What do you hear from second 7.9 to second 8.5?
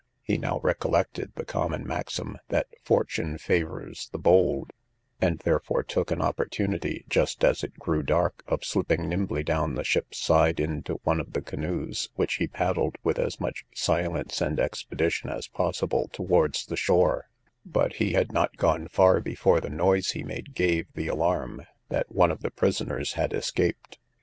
dark,